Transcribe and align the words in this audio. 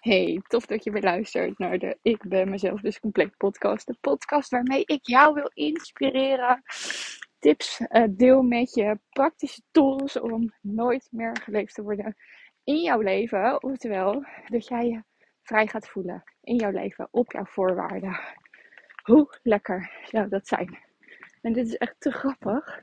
Hey, 0.00 0.40
tof 0.46 0.66
dat 0.66 0.84
je 0.84 0.90
weer 0.90 1.02
luistert 1.02 1.58
naar 1.58 1.78
de 1.78 1.98
Ik 2.02 2.28
ben 2.28 2.50
mezelf 2.50 2.80
dus 2.80 3.00
compleet 3.00 3.36
podcast. 3.36 3.86
De 3.86 3.96
podcast 4.00 4.50
waarmee 4.50 4.84
ik 4.84 5.06
jou 5.06 5.34
wil 5.34 5.50
inspireren. 5.54 6.62
Tips 7.38 7.80
uh, 7.80 8.04
deel 8.10 8.42
met 8.42 8.74
je, 8.74 8.98
praktische 9.10 9.62
tools 9.70 10.20
om 10.20 10.54
nooit 10.60 11.08
meer 11.10 11.36
geleefd 11.42 11.74
te 11.74 11.82
worden 11.82 12.16
in 12.64 12.82
jouw 12.82 13.00
leven. 13.00 13.62
Oftewel, 13.62 14.24
dat 14.46 14.68
jij 14.68 14.88
je 14.88 15.02
vrij 15.42 15.66
gaat 15.66 15.88
voelen 15.88 16.22
in 16.42 16.56
jouw 16.56 16.70
leven, 16.70 17.08
op 17.10 17.32
jouw 17.32 17.44
voorwaarden. 17.44 18.20
Hoe 19.02 19.38
lekker 19.42 19.90
zou 20.04 20.28
dat 20.28 20.48
zijn? 20.48 20.78
En 21.40 21.52
dit 21.52 21.66
is 21.66 21.76
echt 21.76 21.94
te 21.98 22.10
grappig. 22.10 22.82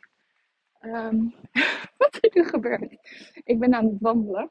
Um, 0.82 1.34
wat 1.98 2.18
er 2.22 2.30
nu 2.34 2.44
gebeurt. 2.44 2.98
Ik 3.44 3.60
ben 3.60 3.74
aan 3.74 3.86
het 3.86 4.00
wandelen. 4.00 4.50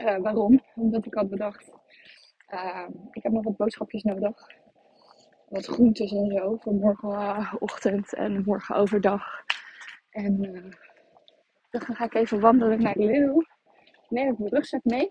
Uh, 0.00 0.16
waarom? 0.16 0.60
Omdat 0.74 1.06
ik 1.06 1.14
had 1.14 1.28
bedacht, 1.28 1.72
uh, 2.52 2.88
ik 3.12 3.22
heb 3.22 3.32
nog 3.32 3.44
wat 3.44 3.56
boodschapjes 3.56 4.02
nodig. 4.02 4.50
Wat 5.48 5.66
groentes 5.66 6.12
en 6.12 6.30
zo 6.30 6.56
voor 6.60 6.74
morgenochtend 6.74 8.14
en 8.14 8.42
morgen 8.44 8.74
overdag. 8.74 9.24
En 10.10 10.44
uh, 10.44 10.72
dan 11.70 11.96
ga 11.96 12.04
ik 12.04 12.14
even 12.14 12.40
wandelen 12.40 12.82
naar 12.82 12.94
de 12.94 13.04
Lidl. 13.04 13.42
Neem 14.08 14.32
ik 14.32 14.38
mijn 14.38 14.50
rugzak 14.50 14.84
mee. 14.84 15.08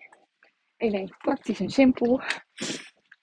Alleen 0.77 1.15
praktisch 1.17 1.59
en 1.59 1.69
simpel. 1.69 2.21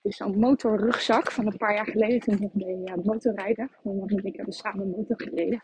Is 0.03 0.17
zo'n 0.17 0.39
motorrugzak 0.39 1.33
van 1.33 1.47
een 1.47 1.57
paar 1.57 1.75
jaar 1.75 1.87
geleden 1.87 2.21
toen 2.21 2.41
ik 2.41 2.51
deed 2.53 2.89
ja, 2.89 2.97
motorrijden. 3.03 3.71
Want 3.83 4.25
ik 4.25 4.37
hebben 4.37 4.55
samen 4.55 4.91
motor 4.91 5.21
gereden. 5.21 5.61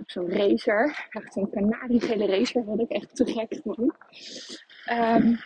Op 0.00 0.10
zo'n 0.10 0.30
racer. 0.30 1.08
Echt 1.10 1.32
zo'n 1.32 1.50
kanariegele 1.50 2.26
racer. 2.26 2.64
Wat 2.64 2.80
ik 2.80 2.90
echt 2.90 3.16
te 3.16 3.26
gek 3.26 3.60
vond. 3.62 3.94
Um, 4.90 5.38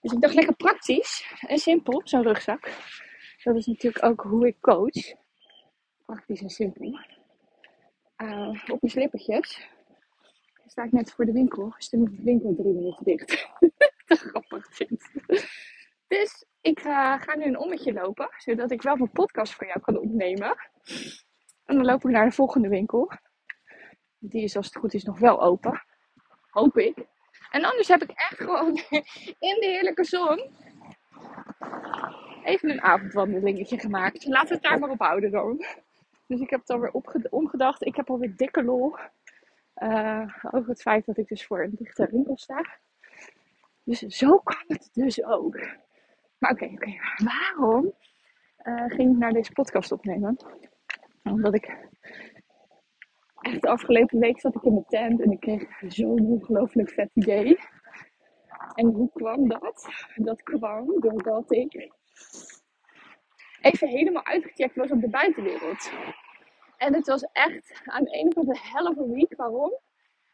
dus 0.00 0.12
ik 0.12 0.20
dacht 0.20 0.34
lekker 0.34 0.56
praktisch 0.56 1.36
en 1.46 1.58
simpel, 1.58 2.00
zo'n 2.04 2.22
rugzak. 2.22 2.70
Dat 3.42 3.56
is 3.56 3.66
natuurlijk 3.66 4.04
ook 4.04 4.20
hoe 4.20 4.46
ik 4.46 4.60
coach. 4.60 5.14
Praktisch 6.06 6.42
en 6.42 6.50
simpel. 6.50 6.98
Uh, 8.16 8.48
op 8.48 8.80
mijn 8.80 8.92
slippertjes. 8.92 9.68
sta 10.66 10.82
ik 10.82 10.92
net 10.92 11.12
voor 11.12 11.24
de 11.24 11.32
winkel. 11.32 11.74
Is 11.78 11.88
de 11.88 12.16
winkel 12.22 12.54
drie 12.54 12.74
minuten 12.74 13.04
dicht. 13.04 13.48
Te 14.06 14.16
grappig 14.16 14.66
vind. 14.70 15.10
Dus 16.06 16.44
ik 16.60 16.84
uh, 16.84 17.20
ga 17.20 17.36
nu 17.36 17.44
een 17.44 17.58
ommetje 17.58 17.92
lopen. 17.92 18.28
Zodat 18.36 18.70
ik 18.70 18.82
wel 18.82 18.96
mijn 18.96 19.10
podcast 19.10 19.54
voor 19.54 19.66
jou 19.66 19.80
kan 19.80 19.98
opnemen. 19.98 20.56
En 21.64 21.76
dan 21.76 21.84
loop 21.84 22.04
ik 22.04 22.10
naar 22.10 22.28
de 22.28 22.34
volgende 22.34 22.68
winkel. 22.68 23.12
Die 24.18 24.42
is 24.42 24.56
als 24.56 24.66
het 24.66 24.76
goed 24.76 24.94
is 24.94 25.04
nog 25.04 25.18
wel 25.18 25.42
open. 25.42 25.82
Hoop 26.50 26.78
ik. 26.78 27.08
En 27.50 27.64
anders 27.64 27.88
heb 27.88 28.02
ik 28.02 28.10
echt 28.10 28.36
gewoon 28.36 28.74
in 29.48 29.56
de 29.60 29.66
heerlijke 29.66 30.04
zon 30.04 30.50
even 32.44 32.70
een 32.70 32.82
avondwandelingetje 32.82 33.78
gemaakt. 33.78 34.24
We 34.24 34.46
het 34.48 34.62
daar 34.62 34.78
maar 34.78 34.90
op 34.90 35.00
houden 35.00 35.30
dan. 35.30 35.64
Dus 36.26 36.40
ik 36.40 36.50
heb 36.50 36.60
het 36.60 36.70
alweer 36.70 36.92
omgedacht. 37.30 37.86
Ik 37.86 37.96
heb 37.96 38.10
alweer 38.10 38.36
dikke 38.36 38.64
lol. 38.64 38.96
Uh, 39.76 40.34
over 40.50 40.68
het 40.68 40.82
feit 40.82 41.06
dat 41.06 41.16
ik 41.16 41.28
dus 41.28 41.46
voor 41.46 41.62
een 41.62 41.74
dichte 41.74 42.08
winkel 42.10 42.36
sta. 42.36 42.78
Dus 43.84 43.98
zo 43.98 44.38
kan 44.38 44.64
het 44.66 44.90
dus 44.92 45.24
ook. 45.24 45.58
Maar 46.38 46.50
oké, 46.50 46.64
oké. 46.64 46.92
Waarom 47.24 47.92
uh, 48.62 48.84
ging 48.86 49.12
ik 49.12 49.18
naar 49.18 49.32
deze 49.32 49.52
podcast 49.52 49.92
opnemen? 49.92 50.36
Omdat 51.22 51.54
ik 51.54 51.76
echt 53.40 53.62
de 53.62 53.68
afgelopen 53.68 54.18
week 54.18 54.40
zat 54.40 54.54
ik 54.54 54.62
in 54.62 54.72
mijn 54.72 54.84
tent 54.88 55.20
en 55.20 55.30
ik 55.30 55.40
kreeg 55.40 55.82
zo'n 55.88 56.26
ongelooflijk 56.26 56.90
vet 56.90 57.10
idee. 57.14 57.58
En 58.74 58.86
hoe 58.86 59.10
kwam 59.12 59.48
dat? 59.48 59.88
Dat 60.14 60.42
kwam 60.42 61.00
doordat 61.00 61.52
ik 61.52 61.90
even 63.60 63.88
helemaal 63.88 64.24
uitgecheckt 64.24 64.76
was 64.76 64.90
op 64.90 65.00
de 65.00 65.08
buitenwereld. 65.08 65.90
En 66.76 66.94
het 66.94 67.06
was 67.06 67.22
echt 67.32 67.82
aan 67.84 68.04
de 68.04 68.10
ene 68.10 68.34
kant 68.34 68.48
een 68.48 68.58
helft 68.62 68.98
week. 68.98 69.36
Waarom? 69.36 69.78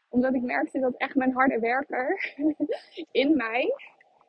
Omdat 0.09 0.33
ik 0.33 0.41
merkte 0.41 0.79
dat 0.79 0.97
echt 0.97 1.15
mijn 1.15 1.33
harde 1.33 1.59
werker 1.59 2.35
in 3.11 3.35
mij, 3.35 3.73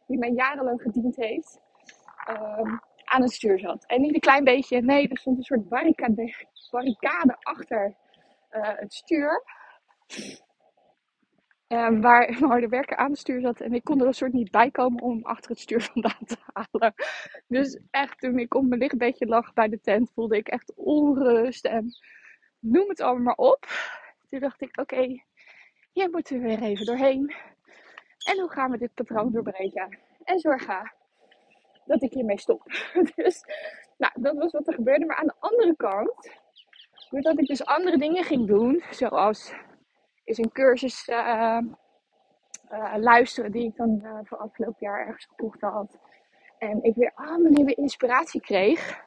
die 0.06 0.18
mij 0.18 0.30
jarenlang 0.30 0.82
gediend 0.82 1.16
heeft, 1.16 1.60
um, 2.30 2.80
aan 3.04 3.22
het 3.22 3.32
stuur 3.32 3.58
zat. 3.58 3.84
En 3.86 4.00
niet 4.00 4.14
een 4.14 4.20
klein 4.20 4.44
beetje, 4.44 4.80
nee, 4.80 5.08
er 5.08 5.18
stond 5.18 5.36
een 5.36 5.42
soort 5.42 5.68
barricade, 5.68 6.46
barricade 6.70 7.36
achter 7.40 7.96
uh, 8.50 8.78
het 8.78 8.94
stuur. 8.94 9.42
Um, 11.68 12.00
waar 12.00 12.26
mijn 12.40 12.44
harde 12.44 12.68
werker 12.68 12.96
aan 12.96 13.10
het 13.10 13.18
stuur 13.18 13.40
zat. 13.40 13.60
En 13.60 13.72
ik 13.72 13.84
kon 13.84 14.00
er 14.00 14.06
een 14.06 14.14
soort 14.14 14.32
niet 14.32 14.50
bij 14.50 14.70
komen 14.70 15.02
om 15.02 15.24
achter 15.24 15.50
het 15.50 15.60
stuur 15.60 15.82
vandaan 15.92 16.24
te 16.26 16.36
halen. 16.52 16.94
Dus 17.46 17.80
echt, 17.90 18.18
toen 18.18 18.38
ik 18.38 18.54
op 18.54 18.64
mijn 18.64 18.80
lichtbedje 18.80 19.26
lag 19.26 19.52
bij 19.52 19.68
de 19.68 19.80
tent, 19.80 20.10
voelde 20.12 20.36
ik 20.36 20.48
echt 20.48 20.72
onrust. 20.74 21.64
En 21.64 21.92
noem 22.58 22.88
het 22.88 23.00
allemaal 23.00 23.22
maar 23.22 23.46
op. 23.46 23.66
Toen 24.28 24.40
dacht 24.40 24.60
ik, 24.60 24.78
oké, 24.78 24.94
okay, 24.94 25.24
hier 25.92 26.10
moeten 26.10 26.40
we 26.40 26.46
weer 26.46 26.62
even 26.62 26.86
doorheen. 26.86 27.34
En 28.24 28.40
hoe 28.40 28.50
gaan 28.50 28.70
we 28.70 28.78
dit 28.78 28.94
patroon 28.94 29.32
doorbreken? 29.32 29.98
En 30.24 30.38
zorgen 30.38 30.92
dat 31.84 32.02
ik 32.02 32.12
hiermee 32.12 32.38
stop. 32.38 32.62
Dus, 33.14 33.44
nou, 33.96 34.12
dat 34.14 34.36
was 34.36 34.52
wat 34.52 34.66
er 34.66 34.74
gebeurde. 34.74 35.06
Maar 35.06 35.16
aan 35.16 35.26
de 35.26 35.36
andere 35.38 35.76
kant 35.76 36.30
Doordat 37.10 37.38
ik 37.38 37.46
dus 37.46 37.64
andere 37.64 37.98
dingen 37.98 38.24
ging 38.24 38.46
doen, 38.46 38.82
zoals 38.90 39.52
is 40.24 40.38
een 40.38 40.52
cursus 40.52 41.08
uh, 41.08 41.60
uh, 42.72 42.94
luisteren 42.96 43.52
die 43.52 43.64
ik 43.64 43.76
dan 43.76 44.00
uh, 44.02 44.18
voor 44.22 44.38
afgelopen 44.38 44.76
jaar 44.78 45.06
ergens 45.06 45.24
gekocht 45.24 45.60
had. 45.60 45.98
En 46.58 46.82
ik 46.82 46.94
weer 46.94 47.12
allemaal 47.14 47.50
nieuwe 47.50 47.74
inspiratie 47.74 48.40
kreeg. 48.40 49.06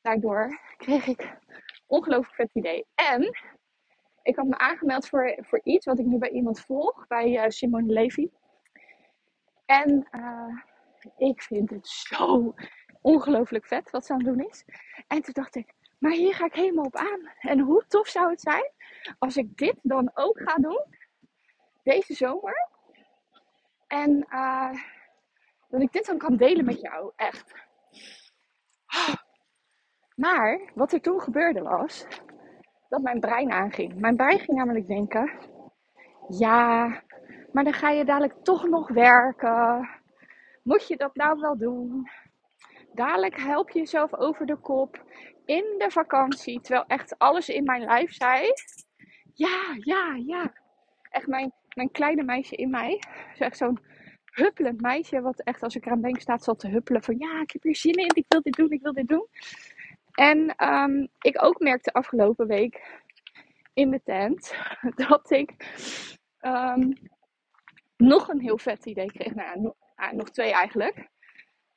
Daardoor 0.00 0.60
kreeg 0.76 1.06
ik 1.06 1.38
ongelooflijk 1.86 2.34
vet 2.34 2.50
idee. 2.52 2.86
En 2.94 3.22
ik 4.22 4.36
had 4.36 4.46
me 4.46 4.58
aangemeld 4.58 5.08
voor, 5.08 5.38
voor 5.40 5.60
iets 5.62 5.86
wat 5.86 5.98
ik 5.98 6.06
nu 6.06 6.18
bij 6.18 6.30
iemand 6.30 6.60
volg, 6.60 7.06
bij 7.06 7.50
Simone 7.50 7.92
Levy. 7.92 8.28
En 9.66 10.08
ik 11.16 11.42
vind 11.42 11.70
het 11.70 11.88
zo 11.88 12.54
ongelooflijk 13.00 13.66
vet 13.66 13.90
wat 13.90 14.06
ze 14.06 14.12
aan 14.12 14.24
het 14.24 14.26
doen 14.26 14.48
is. 14.48 14.64
En 15.06 15.22
toen 15.22 15.34
dacht 15.34 15.54
ik, 15.54 15.74
maar 16.00 16.12
hier 16.12 16.34
ga 16.34 16.44
ik 16.44 16.54
helemaal 16.54 16.84
op 16.84 16.96
aan. 16.96 17.32
En 17.40 17.58
hoe 17.58 17.84
tof 17.88 18.08
zou 18.08 18.30
het 18.30 18.40
zijn 18.40 18.72
als 19.18 19.36
ik 19.36 19.56
dit 19.56 19.78
dan 19.82 20.10
ook 20.14 20.40
ga 20.40 20.54
doen 20.54 20.84
deze 21.82 22.14
zomer. 22.14 22.68
En 23.86 24.26
uh, 24.30 24.74
dat 25.68 25.80
ik 25.80 25.92
dit 25.92 26.06
dan 26.06 26.18
kan 26.18 26.36
delen 26.36 26.64
met 26.64 26.80
jou, 26.80 27.12
echt. 27.16 27.54
Maar 30.14 30.70
wat 30.74 30.92
er 30.92 31.00
toen 31.00 31.20
gebeurde 31.20 31.62
was 31.62 32.06
dat 32.88 33.02
mijn 33.02 33.20
brein 33.20 33.50
aanging. 33.50 33.94
Mijn 33.94 34.16
brein 34.16 34.38
ging 34.38 34.56
namelijk 34.56 34.86
denken: 34.86 35.32
ja, 36.28 36.86
maar 37.52 37.64
dan 37.64 37.72
ga 37.72 37.90
je 37.90 38.04
dadelijk 38.04 38.44
toch 38.44 38.68
nog 38.68 38.88
werken. 38.88 39.88
Moet 40.62 40.88
je 40.88 40.96
dat 40.96 41.14
nou 41.14 41.40
wel 41.40 41.58
doen? 41.58 42.08
Dadelijk 42.94 43.36
help 43.36 43.70
je 43.70 43.78
jezelf 43.78 44.14
over 44.14 44.46
de 44.46 44.56
kop 44.56 45.04
in 45.50 45.74
de 45.78 45.90
vakantie. 45.90 46.60
Terwijl 46.60 46.84
echt 46.86 47.18
alles 47.18 47.48
in 47.48 47.64
mijn 47.64 47.82
lijf 47.82 48.12
zei: 48.12 48.52
Ja, 49.34 49.76
ja, 49.78 50.14
ja. 50.26 50.52
Echt 51.10 51.26
mijn, 51.26 51.52
mijn 51.74 51.90
kleine 51.90 52.22
meisje 52.22 52.56
in 52.56 52.70
mij. 52.70 53.02
Zo 53.34 53.44
echt 53.44 53.56
zo'n 53.56 53.78
huppelend 54.24 54.80
meisje. 54.80 55.20
Wat 55.20 55.42
echt 55.42 55.62
als 55.62 55.76
ik 55.76 55.86
eraan 55.86 56.00
denk 56.00 56.20
staat 56.20 56.44
zal 56.44 56.54
te 56.54 56.68
huppelen. 56.68 57.02
Van 57.02 57.18
ja, 57.18 57.40
ik 57.40 57.50
heb 57.50 57.62
hier 57.62 57.76
zin 57.76 57.94
in. 57.94 58.10
Ik 58.14 58.24
wil 58.28 58.42
dit 58.42 58.54
doen. 58.54 58.70
Ik 58.70 58.82
wil 58.82 58.92
dit 58.92 59.08
doen. 59.08 59.26
En 60.14 60.66
um, 60.68 61.08
ik 61.20 61.44
ook 61.44 61.60
merkte 61.60 61.92
afgelopen 61.92 62.46
week 62.46 63.02
in 63.74 63.90
de 63.90 64.00
tent. 64.04 64.54
Dat 65.06 65.30
ik 65.30 65.54
um, 66.40 66.92
nog 67.96 68.28
een 68.28 68.40
heel 68.40 68.58
vet 68.58 68.86
idee 68.86 69.12
kreeg. 69.12 69.34
Nou, 69.34 69.60
nog, 69.60 69.74
nog 70.12 70.30
twee 70.30 70.52
eigenlijk. 70.52 71.08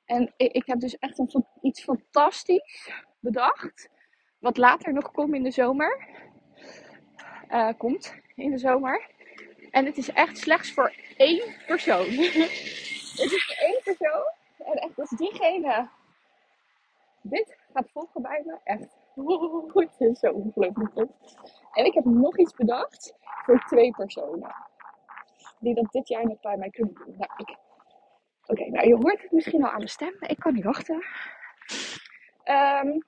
En 0.05 0.33
ik, 0.37 0.51
ik 0.51 0.65
heb 0.65 0.79
dus 0.79 0.97
echt 0.97 1.17
een, 1.17 1.45
iets 1.61 1.83
fantastisch 1.83 2.91
bedacht. 3.19 3.89
Wat 4.39 4.57
later 4.57 4.93
nog 4.93 5.11
komt 5.11 5.33
in 5.33 5.43
de 5.43 5.51
zomer. 5.51 6.07
Uh, 7.49 7.69
komt 7.77 8.15
in 8.35 8.51
de 8.51 8.57
zomer. 8.57 9.09
En 9.71 9.85
het 9.85 9.97
is 9.97 10.09
echt 10.09 10.37
slechts 10.37 10.73
voor 10.73 10.93
één 11.17 11.55
persoon. 11.67 12.05
het 13.15 13.31
is 13.31 13.45
voor 13.45 13.65
één 13.67 13.81
persoon. 13.83 14.31
En 14.57 14.73
echt 14.73 14.99
als 14.99 15.09
diegene 15.09 15.89
dit 17.23 17.57
gaat 17.73 17.89
volgen 17.91 18.21
bij 18.21 18.41
me. 18.45 18.57
Echt. 18.63 18.97
het 19.73 20.09
is 20.09 20.19
zo 20.19 20.31
ongelooflijk. 20.31 20.95
En 21.73 21.85
ik 21.85 21.93
heb 21.93 22.05
nog 22.05 22.37
iets 22.37 22.53
bedacht 22.53 23.15
voor 23.21 23.63
twee 23.65 23.91
personen. 23.91 24.55
Die 25.59 25.75
dat 25.75 25.91
dit 25.91 26.07
jaar 26.07 26.25
nog 26.25 26.39
bij 26.39 26.57
mij 26.57 26.69
kunnen 26.69 26.93
doen. 26.93 27.15
Nou, 27.17 27.31
ik... 27.37 27.57
Oké, 28.45 28.69
nou 28.69 28.87
je 28.87 28.95
hoort 28.95 29.21
het 29.21 29.31
misschien 29.31 29.63
al 29.63 29.71
aan 29.71 29.79
de 29.79 29.87
stem. 29.87 30.15
Ik 30.19 30.39
kan 30.39 30.53
niet 30.53 30.63
wachten. 30.63 30.95
Um, 32.45 33.03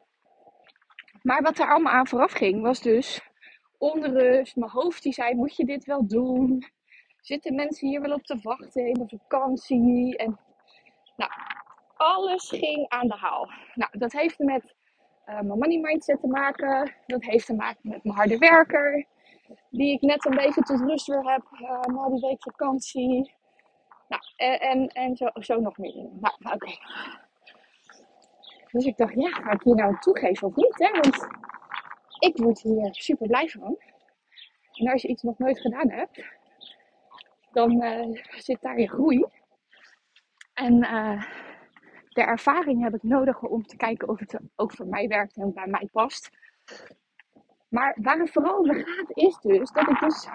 maar 1.22 1.42
wat 1.42 1.60
er 1.60 1.70
allemaal 1.70 1.94
aan 1.94 2.08
vooraf 2.08 2.32
ging, 2.32 2.62
was 2.62 2.82
dus 2.82 3.22
onrust. 3.78 4.56
Mijn 4.56 4.72
hoofd 4.72 5.04
die 5.04 5.14
zei, 5.14 5.36
moet 5.36 5.56
je 5.56 5.66
dit 5.66 5.86
wel 5.86 6.08
doen? 6.08 6.66
Zitten 7.22 7.56
mensen 7.56 7.88
hier 7.88 8.02
wel 8.02 8.14
op 8.14 8.24
te 8.24 8.40
wachten 8.42 8.88
in 8.88 8.94
de 8.94 9.18
vakantie? 9.18 10.18
En 10.18 10.40
nou, 11.16 11.32
alles 11.96 12.50
ging 12.50 12.90
aan 12.90 13.08
de 13.08 13.16
haal. 13.16 13.50
Nou, 13.74 13.98
dat 13.98 14.12
heeft 14.12 14.40
met 14.40 14.76
uh, 15.26 15.34
mijn 15.34 15.48
money 15.48 15.80
mindset 15.80 16.22
te 16.22 16.28
maken. 16.28 16.94
Dat 17.06 17.24
heeft 17.24 17.46
te 17.46 17.56
maken 17.56 17.90
met 17.90 18.04
mijn 18.04 18.18
harde 18.18 18.38
werker. 18.38 19.06
Die 19.70 19.94
ik 19.94 20.02
net 20.02 20.26
een 20.26 20.36
beetje 20.36 20.62
tot 20.62 20.80
rust 20.80 21.08
weer 21.08 21.32
heb 21.32 21.44
uh, 21.52 21.80
na 21.80 22.10
die 22.10 22.22
week 22.22 22.44
vakantie. 22.44 23.34
Nou, 24.08 24.22
en, 24.36 24.60
en, 24.60 24.88
en 24.88 25.16
zo, 25.16 25.30
zo 25.34 25.60
nog 25.60 25.78
meer. 25.78 25.96
Nou, 25.96 26.36
oké. 26.54 26.72
Dus 28.72 28.86
ik 28.86 28.98
dacht, 28.98 29.14
ja, 29.14 29.30
ga 29.30 29.52
ik 29.52 29.62
hier 29.62 29.76
nou 29.76 30.00
toegeven 30.00 30.48
of 30.48 30.56
niet? 30.56 30.80
Hè? 30.80 30.92
Want 30.92 31.28
ik 32.20 32.38
word 32.38 32.62
hier 32.62 32.88
super 32.92 33.28
blij 33.28 33.50
van. 33.50 33.78
En 34.74 34.92
als 34.92 35.02
je 35.02 35.08
iets 35.08 35.24
nog 35.24 35.38
nooit 35.38 35.60
gedaan 35.60 35.90
hebt, 35.90 36.24
dan 37.52 37.84
uh, 37.84 38.22
zit 38.30 38.62
daar 38.62 38.80
je 38.80 38.90
groei. 38.90 39.26
En 40.54 40.76
uh, 40.76 41.24
de 42.10 42.22
ervaring 42.22 42.84
heb 42.84 42.94
ik 42.94 43.04
nodig 43.04 43.42
om 43.42 43.64
te 43.64 43.76
kijken 43.76 44.10
of 44.10 44.20
het 44.20 44.40
ook 44.56 44.72
voor 44.72 44.88
mij 44.88 45.08
werkt 45.08 45.36
en 45.36 45.54
bij 45.54 45.68
mij 45.68 45.90
past. 45.92 46.30
Maar 47.68 47.98
waar 48.02 48.20
het 48.20 48.32
vooral 48.32 48.58
over 48.58 48.76
gaat 48.76 49.18
is 49.18 49.38
dus 49.38 49.72
dat 49.72 49.90
ik 49.90 50.00
dus, 50.00 50.28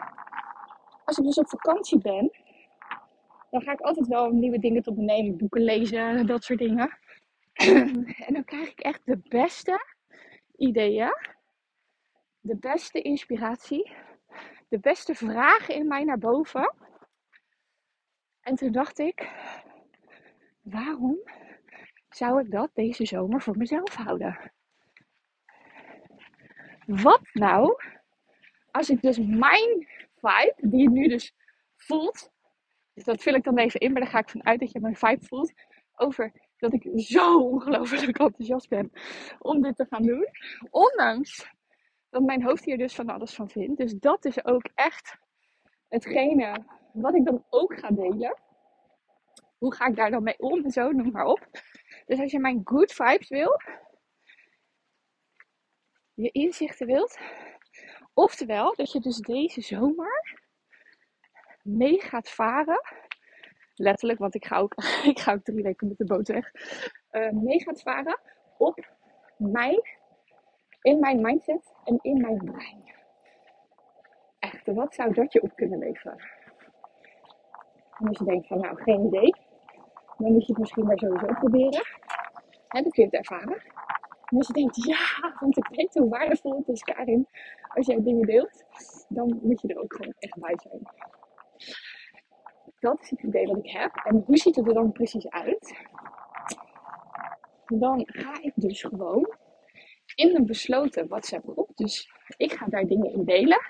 als 1.05 1.19
ik 1.19 1.25
dus 1.25 1.39
op 1.39 1.49
vakantie 1.49 1.99
ben, 1.99 2.31
dan 3.51 3.63
ga 3.63 3.73
ik 3.73 3.81
altijd 3.81 4.07
wel 4.07 4.31
nieuwe 4.31 4.59
dingen 4.59 4.83
tot 4.83 4.97
me 4.97 5.03
nemen, 5.03 5.37
boeken 5.37 5.63
lezen, 5.63 6.27
dat 6.27 6.45
soort 6.45 6.59
dingen. 6.59 6.99
en 8.27 8.33
dan 8.33 8.45
krijg 8.45 8.71
ik 8.71 8.81
echt 8.81 9.01
de 9.05 9.19
beste 9.29 9.85
ideeën, 10.57 11.15
de 12.41 12.57
beste 12.57 13.03
inspiratie, 13.03 13.93
de 14.69 14.79
beste 14.79 15.15
vragen 15.15 15.75
in 15.75 15.87
mij 15.87 16.05
naar 16.05 16.19
boven. 16.19 16.75
En 18.41 18.55
toen 18.55 18.73
dacht 18.73 18.99
ik, 18.99 19.31
waarom 20.61 21.19
zou 22.09 22.41
ik 22.41 22.51
dat 22.51 22.71
deze 22.75 23.07
zomer 23.07 23.43
voor 23.43 23.57
mezelf 23.57 23.95
houden? 23.95 24.53
Wat 26.87 27.21
nou 27.33 27.83
als 28.71 28.91
ik 28.91 29.03
dus 29.03 29.19
mijn 29.19 29.89
vibe, 30.15 30.55
die 30.57 30.81
je 30.81 30.91
nu 30.91 31.09
dus 31.09 31.35
voelt, 31.77 32.31
dus 33.05 33.15
dat 33.15 33.23
vul 33.23 33.35
ik 33.35 33.45
dan 33.45 33.59
even 33.59 33.81
in, 33.81 33.93
maar 33.93 34.01
daar 34.01 34.11
ga 34.11 34.19
ik 34.19 34.29
vanuit 34.29 34.61
dat 34.61 34.73
je 34.73 34.81
mijn 34.81 34.97
vibe 34.97 35.27
voelt, 35.27 35.53
over 35.95 36.33
dat 36.57 36.73
ik 36.73 36.89
zo 36.95 37.41
ongelooflijk 37.41 38.19
enthousiast 38.19 38.69
ben 38.69 38.93
om 39.39 39.63
dit 39.63 39.77
te 39.77 39.87
gaan 39.91 40.03
doen. 40.03 40.27
Ondanks 40.71 41.51
dat 42.11 42.23
mijn 42.23 42.43
hoofd 42.43 42.65
hier 42.65 42.79
dus 42.79 42.95
van 42.95 43.09
alles 43.09 43.35
van 43.35 43.49
vindt. 43.51 43.79
Dus 43.79 43.93
dat 43.93 44.25
is 44.25 44.45
ook 44.45 44.69
echt 44.75 45.19
hetgene 45.89 46.65
wat 46.93 47.15
ik 47.15 47.25
dan 47.25 47.45
ook 47.51 47.79
ga 47.79 47.89
delen. 47.91 48.39
Hoe 49.59 49.75
ga 49.75 49.87
ik 49.87 49.97
daar 49.97 50.11
dan 50.11 50.23
mee 50.23 50.39
om 50.39 50.65
en 50.65 50.71
zo, 50.71 50.91
noem 50.91 51.11
maar 51.11 51.27
op. 51.27 51.49
Dus 52.07 52.21
als 52.21 52.31
je 52.31 52.39
mijn 52.39 52.61
good 52.65 52.93
vibes 52.93 53.29
wil, 53.29 53.61
je 56.15 56.31
inzichten 56.31 56.87
wilt, 56.87 57.19
oftewel 58.15 58.75
dat 58.75 58.93
je 58.93 59.01
dus 59.01 59.17
deze 59.17 59.61
zomer 59.61 60.39
mee 61.63 62.01
gaat 62.01 62.31
varen. 62.31 62.81
Letterlijk, 63.75 64.19
want 64.19 64.35
ik 64.35 64.45
ga 64.45 64.59
ook, 64.59 64.75
ik 65.13 65.19
ga 65.19 65.33
ook 65.33 65.45
drie 65.45 65.63
weken 65.63 65.89
met 65.89 65.99
de 65.99 66.05
boot 66.05 66.29
weg. 66.29 66.51
Uh, 67.13 67.31
mee 67.31 67.61
gaat 67.61 67.83
varen 67.83 68.19
op 68.59 68.89
mijn, 69.37 69.83
in 70.83 71.01
mijn 71.01 71.21
mindset 71.21 71.73
en 71.85 71.99
in 72.03 72.21
mijn 72.21 72.45
brein. 72.45 72.95
Echt, 74.39 74.67
wat 74.67 74.95
zou 74.95 75.15
dat 75.15 75.33
je 75.33 75.43
op 75.43 75.55
kunnen 75.55 75.79
leveren? 75.79 76.19
En 77.99 78.09
als 78.09 78.19
je 78.19 78.25
denkt 78.25 78.47
van 78.47 78.61
nou, 78.61 78.83
geen 78.83 79.07
idee, 79.07 79.35
dan 80.19 80.33
moet 80.33 80.47
je 80.47 80.53
het 80.53 80.59
misschien 80.59 80.87
maar 80.87 80.99
sowieso 80.99 81.27
proberen. 81.27 81.85
En 82.69 82.83
dan 82.83 82.93
kun 82.93 83.03
je 83.03 83.05
het 83.05 83.15
ervaren. 83.15 83.63
En 84.25 84.37
als 84.37 84.47
je 84.47 84.53
denkt, 84.53 84.85
ja, 84.85 85.35
want 85.41 85.57
ik 85.57 85.67
weet 85.69 85.95
hoe 85.95 86.09
waardevol 86.09 86.57
het 86.57 86.69
is, 86.69 86.83
Karin, 86.83 87.29
als 87.75 87.87
jij 87.87 88.03
dingen 88.03 88.27
deelt, 88.27 88.65
dan 89.09 89.41
moet 89.43 89.61
je 89.61 89.69
er 89.69 89.83
ook 89.83 89.95
gewoon 89.95 90.15
echt 90.19 90.39
bij 90.39 90.59
zijn. 90.63 90.81
Dat 92.79 93.01
is 93.01 93.11
het 93.11 93.23
idee 93.23 93.47
wat 93.47 93.65
ik 93.65 93.71
heb. 93.71 93.95
En 94.05 94.23
hoe 94.27 94.37
ziet 94.37 94.57
het 94.57 94.67
er 94.67 94.75
dan 94.75 94.93
precies 94.93 95.29
uit? 95.29 95.79
Dan 97.67 98.03
ga 98.07 98.43
ik 98.43 98.53
dus 98.55 98.83
gewoon 98.83 99.35
in 100.15 100.37
een 100.37 100.47
besloten 100.47 101.09
WhatsApp 101.09 101.49
groep. 101.49 101.71
Dus 101.75 102.11
ik 102.37 102.53
ga 102.53 102.67
daar 102.67 102.87
dingen 102.87 103.13
in 103.13 103.25
delen. 103.25 103.61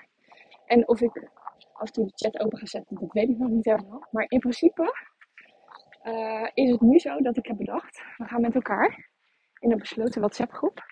En 0.65 0.87
of 0.87 1.01
ik 1.01 1.29
af 1.73 1.97
en 1.97 2.05
de 2.05 2.11
chat 2.15 2.39
open 2.39 2.57
ga 2.57 2.65
zetten, 2.65 2.97
dat 2.99 3.11
weet 3.11 3.29
ik 3.29 3.37
nog 3.37 3.49
niet 3.49 3.65
helemaal. 3.65 4.07
Maar 4.11 4.25
in 4.27 4.39
principe 4.39 4.95
uh, 6.03 6.47
is 6.53 6.69
het 6.69 6.81
nu 6.81 6.99
zo 6.99 7.17
dat 7.21 7.37
ik 7.37 7.45
heb 7.45 7.57
bedacht, 7.57 8.01
we 8.17 8.25
gaan 8.25 8.41
met 8.41 8.55
elkaar 8.55 9.09
in 9.59 9.71
een 9.71 9.77
besloten 9.77 10.21
WhatsApp 10.21 10.51
groep. 10.51 10.85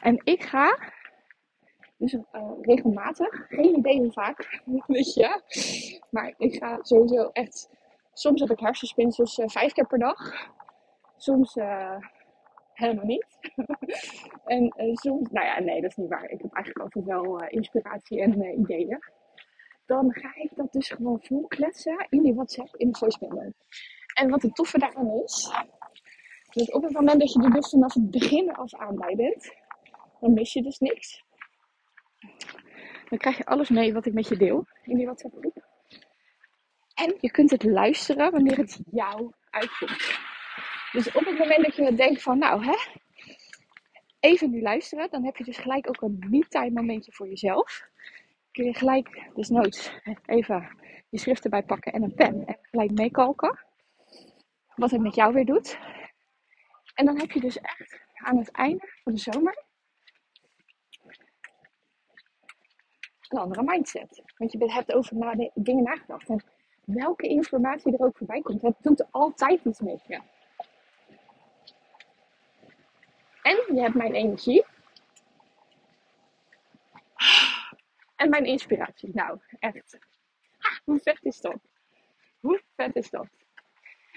En 0.00 0.20
ik 0.24 0.42
ga 0.42 0.92
dus 1.96 2.12
uh, 2.12 2.22
regelmatig, 2.60 3.46
geen 3.48 3.76
idee 3.76 3.98
hoe 3.98 4.12
vaak, 4.12 4.62
weet 4.86 5.14
je. 5.14 5.42
Maar 6.10 6.34
ik 6.38 6.54
ga 6.54 6.78
sowieso 6.82 7.28
echt, 7.32 7.70
soms 8.12 8.40
heb 8.40 8.50
ik 8.50 8.60
hersenspinsels 8.60 9.38
uh, 9.38 9.48
vijf 9.48 9.72
keer 9.72 9.86
per 9.86 9.98
dag. 9.98 10.48
Soms 11.16 11.54
helemaal 12.72 13.04
niet. 13.04 13.26
en 14.44 14.72
soms, 14.92 15.30
nou 15.30 15.46
ja, 15.46 15.60
nee, 15.60 15.80
dat 15.80 15.90
is 15.90 15.96
niet 15.96 16.08
waar. 16.08 16.30
Ik 16.30 16.40
heb 16.42 16.52
eigenlijk 16.52 16.84
altijd 16.84 17.04
wel 17.04 17.44
inspiratie 17.44 18.20
en 18.20 18.60
ideeën. 18.60 18.98
Dan 19.86 20.12
ga 20.12 20.34
ik 20.34 20.50
dat 20.54 20.72
dus 20.72 20.88
gewoon 20.88 21.18
vol 21.22 21.46
kletsen 21.46 22.06
in 22.08 22.22
die 22.22 22.34
WhatsApp 22.34 22.76
in 22.76 22.90
de 22.90 22.98
voice 22.98 23.52
En 24.14 24.30
wat 24.30 24.42
het 24.42 24.54
toffe 24.54 24.78
daarvan 24.78 25.22
is, 25.24 25.52
dus 26.50 26.70
op 26.70 26.82
het 26.82 26.92
moment 26.92 27.20
dat 27.20 27.32
je 27.32 27.42
er 27.42 27.50
dus 27.50 27.68
vanaf 27.68 27.94
het 27.94 28.10
begin 28.10 28.52
af 28.52 28.74
aan 28.74 28.96
bij 28.96 29.14
bent, 29.16 29.54
dan 30.20 30.32
mis 30.32 30.52
je 30.52 30.62
dus 30.62 30.78
niks. 30.78 31.23
Dan 33.08 33.18
krijg 33.18 33.36
je 33.36 33.44
alles 33.44 33.68
mee 33.68 33.92
wat 33.92 34.06
ik 34.06 34.12
met 34.12 34.28
je 34.28 34.36
deel 34.36 34.66
in 34.82 34.96
die 34.96 35.04
WhatsApp 35.04 35.34
groep. 35.38 35.64
En 36.94 37.16
je 37.20 37.30
kunt 37.30 37.50
het 37.50 37.62
luisteren 37.62 38.30
wanneer 38.30 38.56
het 38.56 38.80
jou 38.90 39.32
uitkomt. 39.50 40.18
Dus 40.92 41.12
op 41.12 41.24
het 41.24 41.38
moment 41.38 41.64
dat 41.64 41.76
je 41.76 41.94
denkt 41.94 42.22
van 42.22 42.38
nou 42.38 42.64
hè, 42.64 42.76
even 44.20 44.50
nu 44.50 44.62
luisteren, 44.62 45.10
dan 45.10 45.24
heb 45.24 45.36
je 45.36 45.44
dus 45.44 45.58
gelijk 45.58 45.88
ook 45.88 46.02
een 46.02 46.26
me-time 46.30 46.70
momentje 46.70 47.12
voor 47.12 47.28
jezelf. 47.28 47.88
Kun 48.52 48.64
je 48.64 48.74
gelijk, 48.74 49.30
dus 49.34 49.48
noods, 49.48 49.90
even 50.26 50.76
je 51.08 51.18
schrift 51.18 51.44
erbij 51.44 51.62
pakken 51.62 51.92
en 51.92 52.02
een 52.02 52.14
pen 52.14 52.46
en 52.46 52.58
gelijk 52.62 52.90
meekalken. 52.90 53.58
Wat 54.74 54.90
het 54.90 55.00
met 55.00 55.14
jou 55.14 55.32
weer 55.32 55.44
doet. 55.44 55.78
En 56.94 57.04
dan 57.04 57.18
heb 57.18 57.30
je 57.30 57.40
dus 57.40 57.58
echt 57.58 58.00
aan 58.14 58.36
het 58.36 58.50
einde 58.50 58.88
van 59.02 59.12
de 59.12 59.20
zomer 59.20 59.64
een 63.32 63.38
andere 63.38 63.62
mindset. 63.62 64.22
Want 64.36 64.52
je 64.52 64.72
hebt 64.72 64.92
over 64.92 65.50
dingen 65.54 65.82
nagedacht. 65.82 66.28
En 66.28 66.44
welke 66.84 67.28
informatie 67.28 67.92
er 67.92 68.04
ook 68.04 68.16
voorbij 68.16 68.40
komt, 68.40 68.62
het 68.62 68.76
doet 68.80 69.06
altijd 69.10 69.64
iets 69.64 69.80
met 69.80 70.04
je. 70.06 70.20
En 73.42 73.74
je 73.74 73.80
hebt 73.80 73.94
mijn 73.94 74.14
energie. 74.14 74.64
En 78.16 78.28
mijn 78.30 78.44
inspiratie. 78.44 79.10
Nou, 79.14 79.38
echt. 79.58 79.98
Hoe 80.84 80.98
vet 80.98 81.18
is 81.22 81.40
dat? 81.40 81.58
Hoe 82.40 82.62
vet 82.76 82.96
is 82.96 83.10
dat? 83.10 83.26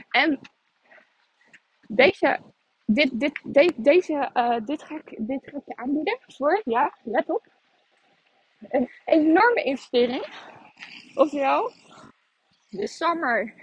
En 0.09 0.39
deze 1.87 2.39
dit, 2.87 3.19
dit, 3.43 3.73
deze, 3.75 4.29
uh, 4.33 4.65
dit, 4.65 4.83
ga 4.83 4.95
ik, 4.95 5.15
dit 5.17 5.49
ga 5.49 5.57
ik 5.57 5.63
je 5.65 5.75
aanbieden 5.75 6.17
voor, 6.27 6.61
ja, 6.63 6.97
let 7.03 7.29
op, 7.29 7.47
een 8.59 8.89
enorme 9.05 9.63
investering. 9.63 10.25
Oftewel, 11.15 11.71
de 12.69 12.87
Summer 12.87 13.53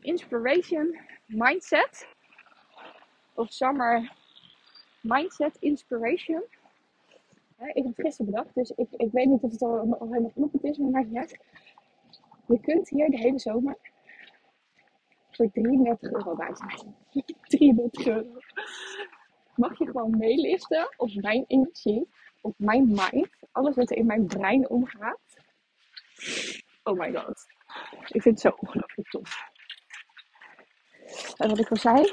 Inspiration 0.00 0.98
Mindset. 1.26 2.06
Of 3.34 3.52
Summer 3.52 4.12
Mindset 5.00 5.56
Inspiration. 5.58 6.42
ik 7.58 7.74
heb 7.74 7.84
het 7.84 7.94
gisteren 7.94 8.32
bedacht, 8.32 8.54
dus 8.54 8.70
ik, 8.70 8.88
ik 8.96 9.12
weet 9.12 9.26
niet 9.26 9.42
of 9.42 9.52
het 9.52 9.62
al, 9.62 9.96
al 9.98 10.08
helemaal 10.12 10.30
genoeg 10.30 10.52
is, 10.62 10.78
maar 10.78 11.06
uit. 11.14 11.38
Je 12.46 12.60
kunt 12.60 12.88
hier 12.88 13.10
de 13.10 13.18
hele 13.18 13.38
zomer 13.38 13.76
voor 15.30 15.50
33 15.52 16.12
euro 16.12 16.34
bij 16.36 16.54
zijn. 16.54 16.94
33 17.42 18.06
euro. 18.06 18.40
Mag 19.54 19.78
je 19.78 19.86
gewoon 19.86 20.18
meeliften 20.18 20.94
op 20.96 21.14
mijn 21.14 21.44
energie, 21.46 22.08
op 22.40 22.54
mijn 22.56 22.86
mind, 22.86 23.28
alles 23.58 23.76
wat 23.76 23.90
er 23.90 23.96
in 23.96 24.06
mijn 24.06 24.26
brein 24.26 24.68
omgaat. 24.68 25.20
Oh 26.82 26.98
my 26.98 27.12
god. 27.12 27.46
Ik 28.08 28.22
vind 28.22 28.24
het 28.24 28.40
zo 28.40 28.48
ongelooflijk 28.48 29.08
tof. 29.08 29.50
En 31.36 31.48
wat 31.48 31.58
ik 31.58 31.70
al 31.70 31.76
zei, 31.76 32.12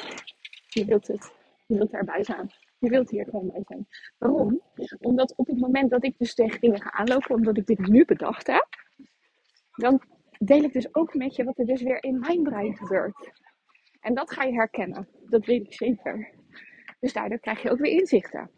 je 0.67 0.85
wilt 0.85 1.07
het. 1.07 1.33
Je 1.65 1.77
wilt 1.77 1.93
erbij 1.93 2.23
zijn. 2.23 2.51
Je 2.79 2.89
wilt 2.89 3.09
hier 3.09 3.25
gewoon 3.25 3.47
bij 3.51 3.63
zijn. 3.65 3.87
Waarom? 4.17 4.61
Omdat 4.99 5.35
op 5.35 5.47
het 5.47 5.59
moment 5.59 5.89
dat 5.89 6.03
ik 6.03 6.17
dus 6.17 6.33
tegen 6.33 6.61
dingen 6.61 6.81
ga 6.81 6.91
aanlopen, 6.91 7.35
omdat 7.35 7.57
ik 7.57 7.65
dit 7.65 7.87
nu 7.87 8.05
bedacht 8.05 8.47
heb, 8.47 8.67
dan 9.71 10.01
deel 10.37 10.63
ik 10.63 10.73
dus 10.73 10.95
ook 10.95 11.13
met 11.13 11.35
je 11.35 11.43
wat 11.43 11.57
er 11.57 11.65
dus 11.65 11.81
weer 11.81 12.03
in 12.03 12.19
mijn 12.19 12.43
brein 12.43 12.77
gebeurt. 12.77 13.31
En 13.99 14.13
dat 14.13 14.31
ga 14.31 14.43
je 14.43 14.53
herkennen. 14.53 15.09
Dat 15.25 15.45
weet 15.45 15.65
ik 15.65 15.73
zeker. 15.73 16.33
Dus 16.99 17.13
daardoor 17.13 17.39
krijg 17.39 17.61
je 17.61 17.71
ook 17.71 17.79
weer 17.79 17.91
inzichten. 17.91 18.51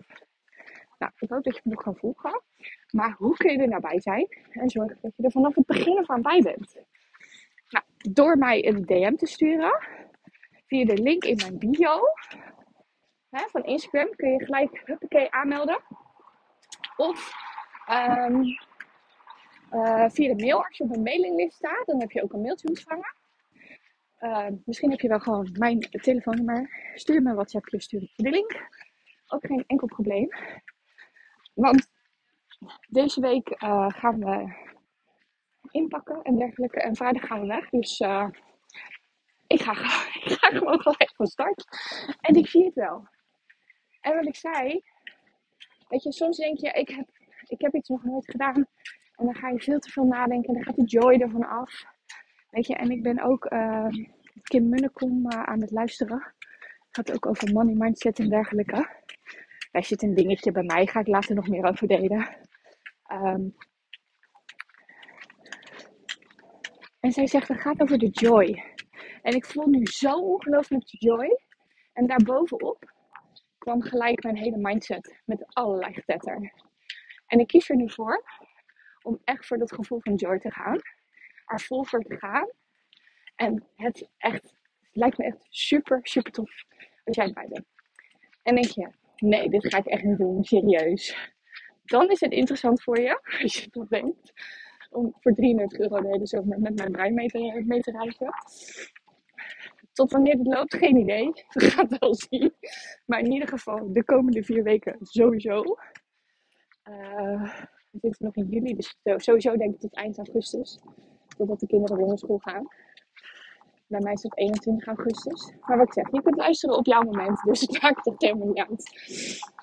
Nou, 0.98 1.12
ik 1.20 1.30
hoop 1.30 1.44
dat 1.44 1.56
je 1.56 1.62
me 1.64 1.72
nog 1.72 1.84
kan 1.84 1.96
volgen. 1.96 2.42
Maar 2.98 3.16
hoe 3.18 3.36
kun 3.36 3.52
je 3.52 3.58
er 3.58 3.68
nou 3.68 3.82
bij 3.82 4.00
zijn? 4.02 4.28
En 4.52 4.70
zorgen 4.70 4.98
dat 5.02 5.12
je 5.16 5.24
er 5.24 5.32
vanaf 5.32 5.56
het 5.56 5.66
begin 5.66 6.06
af 6.06 6.22
bij 6.22 6.42
bent. 6.42 6.76
Nou, 7.70 7.86
door 7.98 8.38
mij 8.38 8.68
een 8.68 8.86
DM 8.86 9.16
te 9.16 9.26
sturen. 9.26 9.88
Via 10.68 10.86
de 10.86 11.02
link 11.02 11.24
in 11.24 11.36
mijn 11.36 11.58
bio. 11.58 12.00
Hè, 13.30 13.48
van 13.48 13.64
Instagram 13.64 14.16
kun 14.16 14.32
je 14.32 14.46
gelijk 14.46 14.82
huppakee 14.86 15.32
aanmelden. 15.32 15.80
Of 16.96 17.32
um, 17.90 18.44
uh, 19.72 20.10
via 20.10 20.34
de 20.34 20.44
mail. 20.44 20.66
Als 20.66 20.78
je 20.78 20.84
op 20.84 20.96
een 20.96 21.04
mailinglist 21.04 21.56
staat, 21.56 21.86
dan 21.86 22.00
heb 22.00 22.12
je 22.12 22.24
ook 22.24 22.34
een 22.34 22.42
mailtje 22.42 22.68
ontvangen. 22.68 23.16
Uh, 24.20 24.48
misschien 24.66 24.92
heb 24.92 25.00
je 25.00 25.08
wel 25.08 25.20
gewoon 25.20 25.50
mijn 25.54 25.80
telefoonnummer. 25.80 26.92
Stuur 26.96 27.22
me 27.22 27.30
een 27.30 27.36
WhatsAppje, 27.36 27.82
stuur 27.82 28.02
ik 28.02 28.12
de 28.16 28.30
link. 28.30 28.70
Ook 29.28 29.46
geen 29.46 29.64
enkel 29.68 29.88
probleem. 29.88 30.30
Want 31.54 31.96
deze 32.88 33.22
week 33.22 33.64
uh, 33.64 33.90
gaan 33.90 34.20
we 34.20 34.66
inpakken 35.72 36.22
en 36.22 36.38
dergelijke. 36.38 36.82
En 36.82 36.96
vrijdag 36.96 37.28
gaan 37.28 37.42
we 37.42 37.48
weg. 37.48 37.70
Dus 37.70 38.00
uh, 38.00 38.28
ik, 39.48 39.62
ga, 39.62 39.72
ik 40.24 40.38
ga 40.40 40.48
gewoon 40.48 40.82
gelijk 40.82 41.12
van 41.16 41.28
start. 41.28 41.66
En 42.22 42.36
ik 42.36 42.48
zie 42.48 42.66
het 42.66 42.74
wel. 42.74 43.08
En 44.02 44.16
wat 44.16 44.26
ik 44.26 44.36
zei. 44.36 44.84
Weet 45.88 46.04
je, 46.04 46.14
soms 46.14 46.38
denk 46.38 46.58
je, 46.58 46.72
ik 46.72 46.90
heb, 46.90 47.10
ik 47.48 47.62
heb 47.62 47.76
iets 47.76 47.90
nog 47.90 48.04
nooit 48.04 48.32
gedaan. 48.32 48.68
En 49.16 49.26
dan 49.26 49.36
ga 49.36 49.50
je 49.50 49.60
veel 49.60 49.80
te 49.80 49.90
veel 49.90 50.06
nadenken. 50.06 50.48
En 50.48 50.54
dan 50.54 50.64
gaat 50.64 50.76
de 50.76 50.86
joy 50.86 51.14
ervan 51.14 51.48
af. 51.48 51.86
Weet 52.50 52.68
je, 52.68 52.76
en 52.76 52.92
ik 52.92 53.04
ben 53.04 53.22
ook 53.22 53.52
uh, 53.52 53.88
Kim 54.44 54.70
Munnekom 54.70 55.32
aan 55.32 55.62
het 55.62 55.72
luisteren. 55.72 56.18
Het 56.18 57.08
gaat 57.08 57.14
ook 57.14 57.26
over 57.26 57.54
money 57.54 57.74
mindset 57.74 58.20
en 58.20 58.30
dergelijke. 58.30 58.90
Daar 59.72 59.84
zit 59.84 60.02
een 60.02 60.16
dingetje 60.16 60.52
bij 60.52 60.64
mij. 60.64 60.88
Ga 60.88 61.00
ik 61.00 61.08
later 61.08 61.36
nog 61.36 61.48
meer 61.48 61.66
over 61.66 61.88
delen. 61.88 62.47
Um, 63.12 63.56
en 67.00 67.12
zij 67.12 67.28
zegt, 67.28 67.48
het 67.48 67.62
gaat 67.62 67.82
over 67.82 67.98
de 67.98 68.10
joy. 68.10 68.64
En 69.22 69.36
ik 69.36 69.46
voel 69.46 69.68
nu 69.68 69.86
zo 69.86 70.14
ongelooflijk 70.14 70.84
joy. 70.86 71.40
En 71.94 72.08
daarbovenop 72.08 72.94
kwam 73.58 73.82
gelijk 73.82 74.24
mijn 74.24 74.38
hele 74.38 74.58
mindset 74.58 75.22
met 75.26 75.46
allerlei 75.48 75.94
getetter. 75.94 76.54
En 77.28 77.40
ik 77.40 77.48
kies 77.48 77.70
er 77.70 77.76
nu 77.76 77.90
voor 77.92 78.24
om 79.02 79.22
echt 79.24 79.46
voor 79.46 79.58
dat 79.58 79.74
gevoel 79.74 80.00
van 80.02 80.16
joy 80.16 80.40
te 80.40 80.52
gaan. 80.52 80.80
Er 81.46 81.62
vol 81.62 81.84
voor 81.84 82.04
te 82.04 82.18
gaan. 82.18 82.50
En 83.36 83.68
het 83.76 84.10
echt, 84.18 84.54
lijkt 84.92 85.18
me 85.18 85.26
echt 85.26 85.46
super, 85.50 86.00
super 86.04 86.32
tof 86.32 86.64
als 87.04 87.16
jij 87.16 87.28
erbij 87.28 87.48
bent. 87.50 87.66
En 88.44 88.56
denk 88.56 88.70
je, 88.70 88.92
nee, 89.16 89.50
dit 89.50 89.68
ga 89.68 89.78
ik 89.78 89.86
echt 89.86 90.04
niet 90.04 90.18
doen, 90.18 90.44
serieus. 90.44 91.36
Dan 91.88 92.10
is 92.10 92.20
het 92.20 92.32
interessant 92.32 92.84
voor 92.84 93.00
je, 93.00 93.20
als 93.44 93.58
je 93.58 93.68
dat 93.72 93.90
denkt, 93.90 94.34
om 94.90 95.14
voor 95.20 95.34
33 95.34 95.80
euro 95.80 96.02
de 96.02 96.08
hele 96.08 96.28
zomer 96.28 96.60
met 96.60 96.76
mijn 96.76 96.92
brein 96.92 97.14
mee 97.14 97.28
te, 97.82 97.92
reizen. 97.92 98.34
Tot 99.94 100.12
wanneer 100.12 100.38
het 100.38 100.48
loopt, 100.48 100.76
geen 100.76 100.98
idee. 100.98 101.32
We 101.54 101.70
gaan 101.70 101.88
het 101.88 102.00
wel 102.00 102.16
zien. 102.16 102.54
Maar 103.06 103.20
in 103.20 103.32
ieder 103.32 103.48
geval, 103.48 103.94
de 103.94 104.04
komende 104.04 104.44
vier 104.44 104.64
weken 104.64 104.98
sowieso. 105.02 105.64
Uh, 106.90 107.54
we 107.92 108.00
zitten 108.02 108.26
nog 108.26 108.36
in 108.36 108.48
juli, 108.50 108.76
dus 108.76 108.98
sowieso 109.04 109.58
denk 109.58 109.74
ik 109.74 109.80
tot 109.80 109.96
eind 109.96 110.18
augustus. 110.18 110.80
Totdat 111.38 111.60
de 111.60 111.68
kinderen 111.68 111.98
weer 111.98 112.08
naar 112.08 112.18
school 112.18 112.38
gaan. 112.38 112.68
Bij 113.88 114.00
mij 114.00 114.14
is 114.14 114.24
het 114.24 114.38
21 114.38 114.88
augustus. 114.88 115.54
Maar 115.62 115.78
wat 115.78 115.88
ik 115.88 115.94
zeg, 115.94 116.12
je 116.12 116.22
kunt 116.22 116.36
luisteren 116.36 116.78
op 116.78 116.86
jouw 116.86 117.02
moment. 117.02 117.44
Dus 117.44 117.62
het 117.62 117.82
maakt 117.82 118.06
het 118.06 118.22
helemaal 118.22 118.48
niet 118.48 118.66
uit. 118.70 119.02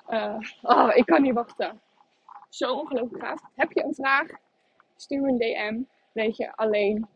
Uh, 0.09 0.39
oh, 0.63 0.97
ik 0.97 1.07
kan 1.07 1.23
niet 1.23 1.35
wachten. 1.35 1.81
Zo 2.55 2.73
ongelooflijk 2.75 3.25
gaaf. 3.25 3.41
Heb 3.55 3.73
je 3.73 3.85
een 3.85 3.95
vraag? 3.95 4.27
Stuur 4.97 5.29
een 5.29 5.39
DM. 5.39 5.83
Weet 6.13 6.37
je, 6.37 6.57
alleen. 6.57 7.07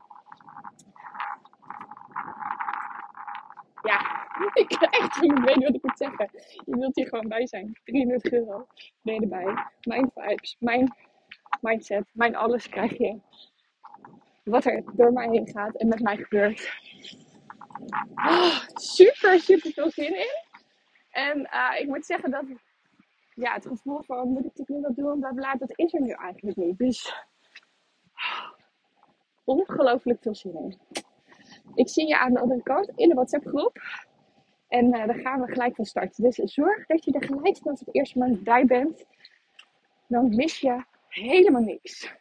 Ja, 3.82 4.26
ik 4.54 4.72
echt 4.72 5.20
niet 5.20 5.40
weet 5.44 5.64
wat 5.64 5.74
ik 5.74 5.82
moet 5.82 5.98
zeggen. 5.98 6.30
Je 6.64 6.76
wilt 6.76 6.94
hier 6.96 7.06
gewoon 7.06 7.28
bij 7.28 7.46
zijn. 7.46 7.80
33 7.84 8.32
euro. 8.32 8.66
Ben 9.02 9.22
erbij. 9.22 9.66
Mijn 9.82 10.10
vibes, 10.14 10.56
mijn 10.58 10.94
mindset, 11.60 12.04
mijn 12.12 12.36
alles 12.36 12.68
krijg 12.68 12.98
je. 12.98 13.18
Wat 14.44 14.64
er 14.64 14.82
door 14.92 15.12
mij 15.12 15.28
heen 15.28 15.48
gaat 15.48 15.74
en 15.74 15.88
met 15.88 16.00
mij 16.00 16.16
gebeurt. 16.16 16.72
Oh, 18.14 18.60
super, 18.74 19.40
super 19.40 19.70
veel 19.70 19.90
zin 19.90 20.16
in. 20.16 20.42
En 21.10 21.38
uh, 21.38 21.80
ik 21.80 21.86
moet 21.86 22.06
zeggen 22.06 22.30
dat 22.30 22.44
ja, 23.38 23.54
het 23.54 23.66
gevoel 23.66 24.02
van 24.02 24.28
moet 24.28 24.44
ik 24.44 24.54
dit 24.54 24.68
nu 24.68 24.80
wat 24.80 24.96
doen, 24.96 25.18
bla 25.20 25.32
bla, 25.32 25.54
dat 25.54 25.78
is 25.78 25.94
er 25.94 26.00
nu 26.00 26.10
eigenlijk 26.10 26.56
niet. 26.56 26.78
Dus 26.78 27.26
ongelooflijk 29.44 30.22
veel 30.22 30.34
zin 30.34 30.54
in. 30.54 30.78
Ik 31.74 31.88
zie 31.88 32.06
je 32.06 32.18
aan 32.18 32.32
de 32.32 32.40
andere 32.40 32.62
kant 32.62 32.88
in 32.94 33.08
de 33.08 33.14
WhatsApp 33.14 33.46
groep. 33.46 33.80
En 34.68 34.84
uh, 34.84 35.06
dan 35.06 35.18
gaan 35.18 35.40
we 35.40 35.52
gelijk 35.52 35.74
van 35.74 35.84
start. 35.84 36.16
Dus 36.16 36.36
zorg 36.36 36.86
dat 36.86 37.04
je 37.04 37.12
er 37.12 37.24
gelijk 37.24 37.56
vanaf 37.56 37.78
het 37.78 37.94
eerste 37.94 38.18
moment 38.18 38.42
bij 38.44 38.64
bent. 38.64 39.04
Dan 40.06 40.36
mis 40.36 40.60
je 40.60 40.84
helemaal 41.08 41.62
niks. 41.62 42.14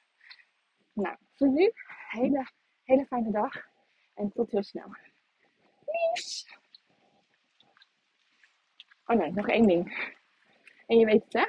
Nou, 0.93 1.15
voor 1.35 1.47
nu, 1.47 1.71
hele, 2.09 2.47
hele 2.83 3.05
fijne 3.05 3.31
dag. 3.31 3.53
En 4.13 4.31
tot 4.31 4.51
heel 4.51 4.63
snel. 4.63 4.95
Liefs. 5.85 6.57
Oh 9.05 9.17
nee, 9.17 9.31
nog 9.31 9.47
één 9.47 9.67
ding. 9.67 10.15
En 10.87 10.97
je 10.99 11.05
weet 11.05 11.23
het 11.23 11.33
hè. 11.33 11.45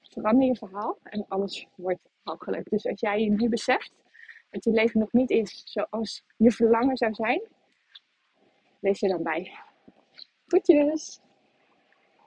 Verander 0.00 0.46
je 0.46 0.56
verhaal 0.56 0.98
en 1.02 1.24
alles 1.28 1.66
wordt 1.74 2.00
mogelijk. 2.22 2.70
Dus 2.70 2.86
als 2.86 3.00
jij 3.00 3.20
je 3.20 3.30
nu 3.30 3.48
beseft 3.48 3.92
dat 4.50 4.64
je 4.64 4.70
leven 4.70 5.00
nog 5.00 5.12
niet 5.12 5.30
is 5.30 5.62
zoals 5.64 6.24
je 6.36 6.50
verlangen 6.50 6.96
zou 6.96 7.14
zijn, 7.14 7.42
wees 8.78 9.00
je 9.00 9.08
dan 9.08 9.22
bij. 9.22 9.52
Goedjes! 10.46 11.20